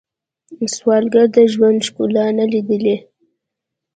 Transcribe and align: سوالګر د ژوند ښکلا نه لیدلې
سوالګر 0.75 1.27
د 1.35 1.37
ژوند 1.53 1.79
ښکلا 1.87 2.25
نه 2.37 2.45
لیدلې 2.51 2.97